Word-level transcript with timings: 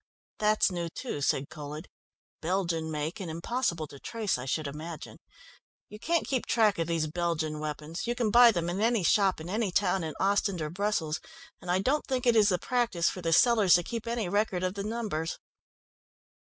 "That's 0.39 0.71
new 0.71 0.89
too," 0.89 1.21
said 1.21 1.49
Colhead. 1.51 1.85
"Belgian 2.41 2.89
make 2.89 3.19
and 3.19 3.29
impossible 3.29 3.85
to 3.85 3.99
trace, 3.99 4.35
I 4.39 4.45
should 4.45 4.65
imagine. 4.65 5.19
You 5.89 5.99
can't 5.99 6.25
keep 6.25 6.47
track 6.47 6.79
of 6.79 6.87
these 6.87 7.05
Belgian 7.05 7.59
weapons. 7.59 8.07
You 8.07 8.15
can 8.15 8.31
buy 8.31 8.49
them 8.51 8.67
in 8.67 8.81
any 8.81 9.03
shop 9.03 9.39
in 9.39 9.47
any 9.47 9.69
town 9.71 10.03
in 10.03 10.15
Ostend 10.19 10.59
or 10.59 10.71
Brussels, 10.71 11.19
and 11.61 11.69
I 11.69 11.77
don't 11.77 12.07
think 12.07 12.25
it 12.25 12.35
is 12.35 12.49
the 12.49 12.57
practice 12.57 13.11
for 13.11 13.21
the 13.21 13.31
sellers 13.31 13.75
to 13.75 13.83
keep 13.83 14.07
any 14.07 14.27
record 14.27 14.63
of 14.63 14.73
the 14.73 14.83
numbers." 14.83 15.37